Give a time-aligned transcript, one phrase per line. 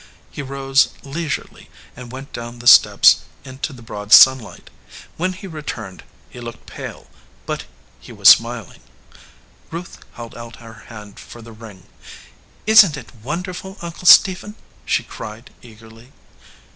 [0.31, 4.71] He rose leisurely and went down the steps into the broad sunlight.
[5.15, 7.05] When he re turned he looked pale,
[7.45, 7.65] but
[7.99, 8.79] he was smiling.
[9.69, 11.85] Ruth held out her hand for the ring.
[12.65, 14.55] "Isn t it wonderful, Uncle Stephen?"
[14.87, 16.11] she cried, eagerly.